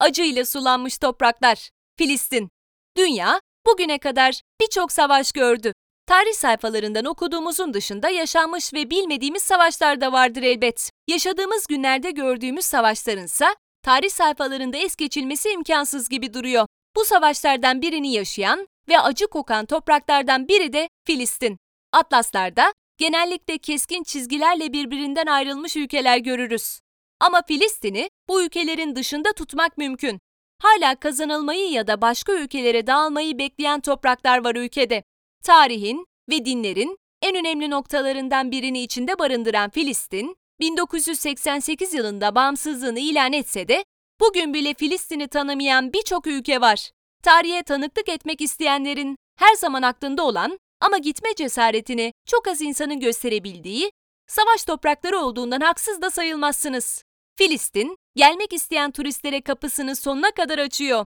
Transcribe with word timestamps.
acıyla 0.00 0.44
sulanmış 0.44 0.98
topraklar, 0.98 1.70
Filistin. 1.98 2.48
Dünya 2.96 3.40
bugüne 3.66 3.98
kadar 3.98 4.40
birçok 4.60 4.92
savaş 4.92 5.32
gördü. 5.32 5.72
Tarih 6.06 6.34
sayfalarından 6.34 7.04
okuduğumuzun 7.04 7.74
dışında 7.74 8.08
yaşanmış 8.08 8.74
ve 8.74 8.90
bilmediğimiz 8.90 9.42
savaşlar 9.42 10.00
da 10.00 10.12
vardır 10.12 10.42
elbet. 10.42 10.90
Yaşadığımız 11.08 11.66
günlerde 11.66 12.10
gördüğümüz 12.10 12.64
savaşlarınsa 12.64 13.54
tarih 13.82 14.10
sayfalarında 14.10 14.76
es 14.76 14.96
geçilmesi 14.96 15.48
imkansız 15.48 16.08
gibi 16.08 16.34
duruyor. 16.34 16.66
Bu 16.96 17.04
savaşlardan 17.04 17.82
birini 17.82 18.12
yaşayan 18.12 18.66
ve 18.88 19.00
acı 19.00 19.26
kokan 19.26 19.66
topraklardan 19.66 20.48
biri 20.48 20.72
de 20.72 20.88
Filistin. 21.06 21.58
Atlaslarda 21.92 22.72
genellikle 22.98 23.58
keskin 23.58 24.02
çizgilerle 24.02 24.72
birbirinden 24.72 25.26
ayrılmış 25.26 25.76
ülkeler 25.76 26.18
görürüz. 26.18 26.80
Ama 27.20 27.42
Filistin'i 27.48 28.10
bu 28.28 28.42
ülkelerin 28.42 28.96
dışında 28.96 29.32
tutmak 29.32 29.78
mümkün. 29.78 30.20
Hala 30.62 30.94
kazanılmayı 30.94 31.70
ya 31.70 31.86
da 31.86 32.00
başka 32.00 32.32
ülkelere 32.32 32.86
dağılmayı 32.86 33.38
bekleyen 33.38 33.80
topraklar 33.80 34.44
var 34.44 34.54
ülkede. 34.54 35.02
Tarihin 35.44 36.06
ve 36.30 36.44
dinlerin 36.44 36.98
en 37.22 37.36
önemli 37.36 37.70
noktalarından 37.70 38.50
birini 38.50 38.82
içinde 38.82 39.18
barındıran 39.18 39.70
Filistin, 39.70 40.36
1988 40.60 41.94
yılında 41.94 42.34
bağımsızlığını 42.34 42.98
ilan 42.98 43.32
etse 43.32 43.68
de 43.68 43.84
bugün 44.20 44.54
bile 44.54 44.74
Filistin'i 44.74 45.28
tanımayan 45.28 45.92
birçok 45.92 46.26
ülke 46.26 46.60
var. 46.60 46.90
Tarihe 47.22 47.62
tanıklık 47.62 48.08
etmek 48.08 48.40
isteyenlerin 48.40 49.16
her 49.38 49.54
zaman 49.54 49.82
aklında 49.82 50.22
olan 50.22 50.58
ama 50.80 50.98
gitme 50.98 51.34
cesaretini 51.34 52.12
çok 52.26 52.48
az 52.48 52.60
insanın 52.60 53.00
gösterebildiği 53.00 53.90
savaş 54.26 54.64
toprakları 54.64 55.18
olduğundan 55.18 55.60
haksız 55.60 56.02
da 56.02 56.10
sayılmazsınız. 56.10 57.04
Filistin, 57.40 57.96
gelmek 58.16 58.52
isteyen 58.52 58.90
turistlere 58.90 59.40
kapısını 59.40 59.96
sonuna 59.96 60.30
kadar 60.30 60.58
açıyor. 60.58 61.04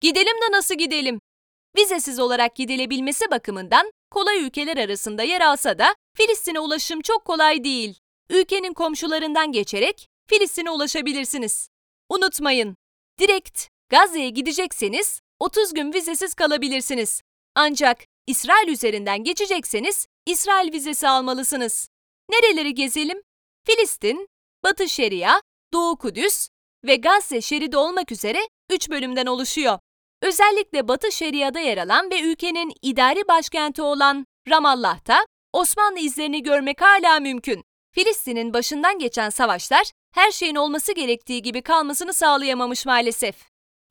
Gidelim 0.00 0.36
de 0.42 0.52
nasıl 0.52 0.74
gidelim? 0.74 1.20
Vizesiz 1.76 2.18
olarak 2.18 2.56
gidilebilmesi 2.56 3.30
bakımından 3.30 3.90
kolay 4.10 4.42
ülkeler 4.42 4.76
arasında 4.76 5.22
yer 5.22 5.40
alsa 5.40 5.78
da 5.78 5.94
Filistin'e 6.16 6.60
ulaşım 6.60 7.00
çok 7.00 7.24
kolay 7.24 7.64
değil. 7.64 7.98
Ülkenin 8.30 8.72
komşularından 8.72 9.52
geçerek 9.52 10.08
Filistin'e 10.26 10.70
ulaşabilirsiniz. 10.70 11.68
Unutmayın, 12.08 12.76
direkt 13.18 13.66
Gazze'ye 13.90 14.30
gidecekseniz 14.30 15.20
30 15.40 15.74
gün 15.74 15.92
vizesiz 15.92 16.34
kalabilirsiniz. 16.34 17.22
Ancak 17.54 18.04
İsrail 18.26 18.68
üzerinden 18.68 19.24
geçecekseniz 19.24 20.06
İsrail 20.26 20.72
vizesi 20.72 21.08
almalısınız. 21.08 21.88
Nereleri 22.30 22.74
gezelim? 22.74 23.22
Filistin, 23.66 24.28
Batı 24.64 24.88
Şeria, 24.88 25.40
Doğu 25.76 25.96
Kudüs 25.96 26.48
ve 26.84 26.96
Gazze 26.96 27.40
şeridi 27.40 27.76
olmak 27.76 28.12
üzere 28.12 28.38
3 28.70 28.90
bölümden 28.90 29.26
oluşuyor. 29.26 29.78
Özellikle 30.22 30.88
Batı 30.88 31.12
Şeria'da 31.12 31.60
yer 31.60 31.78
alan 31.78 32.10
ve 32.10 32.20
ülkenin 32.20 32.72
idari 32.82 33.28
başkenti 33.28 33.82
olan 33.82 34.26
Ramallah'ta 34.48 35.26
Osmanlı 35.52 35.98
izlerini 35.98 36.42
görmek 36.42 36.80
hala 36.80 37.20
mümkün. 37.20 37.64
Filistin'in 37.94 38.54
başından 38.54 38.98
geçen 38.98 39.30
savaşlar 39.30 39.90
her 40.14 40.30
şeyin 40.30 40.54
olması 40.54 40.92
gerektiği 40.92 41.42
gibi 41.42 41.62
kalmasını 41.62 42.14
sağlayamamış 42.14 42.86
maalesef. 42.86 43.36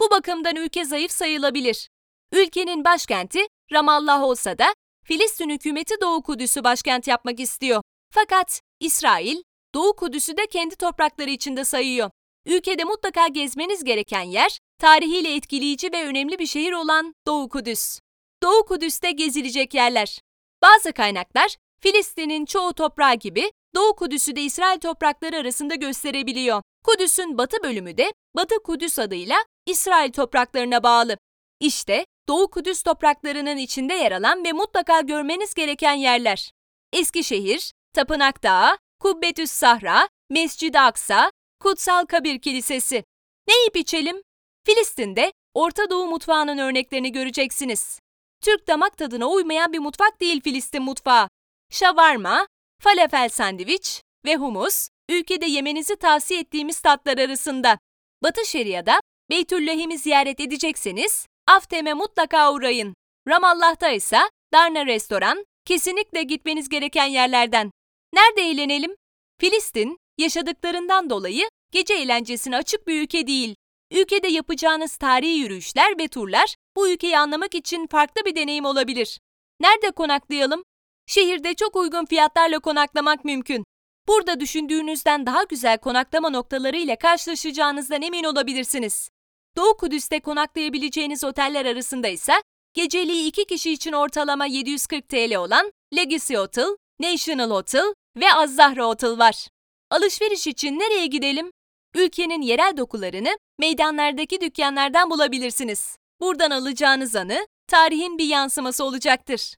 Bu 0.01 0.11
bakımdan 0.11 0.55
ülke 0.55 0.85
zayıf 0.85 1.11
sayılabilir. 1.11 1.89
Ülkenin 2.31 2.85
başkenti 2.85 3.39
Ramallah 3.71 4.23
olsa 4.23 4.57
da 4.57 4.73
Filistin 5.03 5.49
hükümeti 5.49 6.01
Doğu 6.01 6.23
Kudüs'ü 6.23 6.63
başkent 6.63 7.07
yapmak 7.07 7.39
istiyor. 7.39 7.81
Fakat 8.11 8.61
İsrail, 8.79 9.37
Doğu 9.75 9.95
Kudüs'ü 9.95 10.37
de 10.37 10.47
kendi 10.47 10.75
toprakları 10.75 11.29
içinde 11.29 11.65
sayıyor. 11.65 12.11
Ülkede 12.45 12.83
mutlaka 12.83 13.27
gezmeniz 13.27 13.83
gereken 13.83 14.21
yer, 14.21 14.59
tarihiyle 14.79 15.35
etkileyici 15.35 15.91
ve 15.91 16.05
önemli 16.05 16.39
bir 16.39 16.45
şehir 16.45 16.71
olan 16.71 17.13
Doğu 17.27 17.49
Kudüs. 17.49 17.99
Doğu 18.43 18.65
Kudüs'te 18.65 19.11
gezilecek 19.11 19.73
yerler. 19.73 20.19
Bazı 20.61 20.93
kaynaklar, 20.93 21.55
Filistin'in 21.81 22.45
çoğu 22.45 22.73
toprağı 22.73 23.13
gibi 23.15 23.51
Doğu 23.75 23.95
Kudüs'ü 23.95 24.35
de 24.35 24.41
İsrail 24.41 24.79
toprakları 24.79 25.37
arasında 25.37 25.75
gösterebiliyor. 25.75 26.61
Kudüs'ün 26.83 27.37
batı 27.37 27.63
bölümü 27.63 27.97
de 27.97 28.13
Batı 28.35 28.55
Kudüs 28.63 28.99
adıyla 28.99 29.37
İsrail 29.65 30.11
topraklarına 30.11 30.83
bağlı. 30.83 31.17
İşte 31.59 32.05
Doğu 32.27 32.49
Kudüs 32.49 32.83
topraklarının 32.83 33.57
içinde 33.57 33.93
yer 33.93 34.11
alan 34.11 34.43
ve 34.43 34.51
mutlaka 34.51 35.01
görmeniz 35.01 35.53
gereken 35.53 35.93
yerler. 35.93 36.51
Eskişehir, 36.93 37.71
Tapınak 37.93 38.43
Dağı, 38.43 38.77
Kubbetüs 38.99 39.51
Sahra, 39.51 40.09
Mescid-i 40.29 40.79
Aksa, 40.79 41.31
Kutsal 41.59 42.05
Kabir 42.05 42.39
Kilisesi. 42.39 43.03
Ne 43.47 43.55
yiyip 43.55 43.77
içelim? 43.77 44.21
Filistin'de 44.65 45.31
Orta 45.53 45.89
Doğu 45.89 46.07
mutfağının 46.07 46.57
örneklerini 46.57 47.11
göreceksiniz. 47.11 47.99
Türk 48.41 48.67
damak 48.67 48.97
tadına 48.97 49.27
uymayan 49.27 49.73
bir 49.73 49.79
mutfak 49.79 50.21
değil 50.21 50.41
Filistin 50.41 50.83
mutfağı. 50.83 51.27
Şavarma, 51.71 52.47
falafel 52.81 53.29
sandviç 53.29 54.01
ve 54.25 54.35
humus, 54.35 54.89
ülkede 55.09 55.45
yemenizi 55.45 55.95
tavsiye 55.95 56.39
ettiğimiz 56.39 56.79
tatlar 56.79 57.17
arasında. 57.17 57.79
Batı 58.23 58.45
Şeria'da 58.45 58.99
Beytüllahim'i 59.29 59.97
ziyaret 59.97 60.39
edecekseniz 60.39 61.27
Aftem'e 61.47 61.93
mutlaka 61.93 62.53
uğrayın. 62.53 62.95
Ramallah'ta 63.27 63.89
ise 63.89 64.19
Darna 64.53 64.85
Restoran 64.85 65.45
kesinlikle 65.65 66.23
gitmeniz 66.23 66.69
gereken 66.69 67.05
yerlerden. 67.05 67.71
Nerede 68.15 68.41
eğlenelim? 68.41 68.95
Filistin, 69.39 69.97
yaşadıklarından 70.17 71.09
dolayı 71.09 71.49
gece 71.71 71.93
eğlencesine 71.93 72.57
açık 72.57 72.87
bir 72.87 73.01
ülke 73.01 73.27
değil. 73.27 73.55
Ülkede 73.91 74.27
yapacağınız 74.27 74.97
tarihi 74.97 75.37
yürüyüşler 75.37 75.99
ve 75.99 76.07
turlar 76.07 76.55
bu 76.75 76.89
ülkeyi 76.89 77.17
anlamak 77.17 77.55
için 77.55 77.87
farklı 77.87 78.25
bir 78.25 78.35
deneyim 78.35 78.65
olabilir. 78.65 79.19
Nerede 79.59 79.91
konaklayalım? 79.91 80.63
Şehirde 81.07 81.53
çok 81.53 81.75
uygun 81.75 82.05
fiyatlarla 82.05 82.59
konaklamak 82.59 83.25
mümkün. 83.25 83.63
Burada 84.07 84.39
düşündüğünüzden 84.39 85.25
daha 85.25 85.43
güzel 85.43 85.77
konaklama 85.77 86.29
noktaları 86.29 86.77
ile 86.77 86.95
karşılaşacağınızdan 86.95 88.01
emin 88.01 88.23
olabilirsiniz. 88.23 89.09
Doğu 89.57 89.77
Kudüs'te 89.77 90.19
konaklayabileceğiniz 90.19 91.23
oteller 91.23 91.65
arasında 91.65 92.07
ise 92.07 92.33
geceliği 92.73 93.27
iki 93.27 93.45
kişi 93.45 93.71
için 93.71 93.91
ortalama 93.91 94.45
740 94.45 95.09
TL 95.09 95.35
olan 95.35 95.71
Legacy 95.95 96.35
Hotel, 96.35 96.77
National 96.99 97.51
Hotel 97.51 97.93
ve 98.17 98.33
Az-Zahra 98.33 98.85
Hotel 98.85 99.17
var. 99.17 99.47
Alışveriş 99.89 100.47
için 100.47 100.79
nereye 100.79 101.05
gidelim? 101.05 101.51
Ülkenin 101.95 102.41
yerel 102.41 102.77
dokularını 102.77 103.37
meydanlardaki 103.59 104.41
dükkanlardan 104.41 105.09
bulabilirsiniz. 105.09 105.97
Buradan 106.19 106.51
alacağınız 106.51 107.15
anı 107.15 107.47
tarihin 107.67 108.17
bir 108.17 108.25
yansıması 108.25 108.83
olacaktır. 108.83 109.55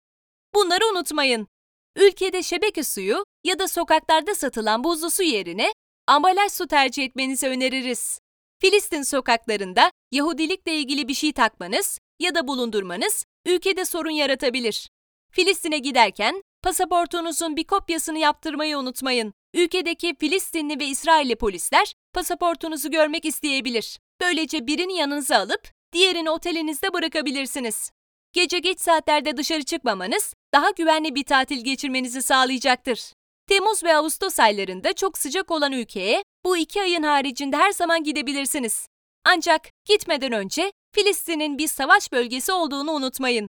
Bunları 0.55 0.87
unutmayın. 0.91 1.47
Ülkede 1.95 2.43
şebeke 2.43 2.83
suyu 2.83 3.23
ya 3.43 3.59
da 3.59 3.67
sokaklarda 3.67 4.35
satılan 4.35 4.83
buzlu 4.83 5.11
su 5.11 5.23
yerine 5.23 5.71
ambalaj 6.07 6.51
su 6.51 6.67
tercih 6.67 7.03
etmenizi 7.03 7.47
öneririz. 7.47 8.19
Filistin 8.61 9.01
sokaklarında 9.01 9.91
Yahudilikle 10.11 10.75
ilgili 10.75 11.07
bir 11.07 11.13
şey 11.13 11.33
takmanız 11.33 11.99
ya 12.19 12.35
da 12.35 12.47
bulundurmanız 12.47 13.25
ülkede 13.45 13.85
sorun 13.85 14.11
yaratabilir. 14.11 14.89
Filistin'e 15.31 15.77
giderken 15.77 16.41
pasaportunuzun 16.63 17.55
bir 17.55 17.63
kopyasını 17.63 18.17
yaptırmayı 18.17 18.77
unutmayın. 18.77 19.33
Ülkedeki 19.53 20.15
Filistinli 20.19 20.79
ve 20.79 20.85
İsrailli 20.85 21.35
polisler 21.35 21.93
pasaportunuzu 22.13 22.91
görmek 22.91 23.25
isteyebilir. 23.25 23.99
Böylece 24.21 24.67
birini 24.67 24.97
yanınıza 24.97 25.37
alıp 25.37 25.71
diğerini 25.93 26.29
otelinizde 26.29 26.93
bırakabilirsiniz. 26.93 27.91
Gece 28.33 28.59
geç 28.59 28.79
saatlerde 28.79 29.37
dışarı 29.37 29.63
çıkmamanız 29.63 30.33
daha 30.53 30.69
güvenli 30.69 31.15
bir 31.15 31.23
tatil 31.23 31.63
geçirmenizi 31.63 32.21
sağlayacaktır. 32.21 33.13
Temmuz 33.47 33.83
ve 33.83 33.95
Ağustos 33.95 34.39
aylarında 34.39 34.93
çok 34.93 35.17
sıcak 35.17 35.51
olan 35.51 35.71
ülkeye 35.71 36.23
bu 36.45 36.57
iki 36.57 36.81
ayın 36.81 37.03
haricinde 37.03 37.57
her 37.57 37.71
zaman 37.71 38.03
gidebilirsiniz. 38.03 38.87
Ancak 39.25 39.61
gitmeden 39.85 40.31
önce 40.31 40.71
Filistin'in 40.95 41.57
bir 41.57 41.67
savaş 41.67 42.11
bölgesi 42.11 42.51
olduğunu 42.51 42.91
unutmayın. 42.91 43.47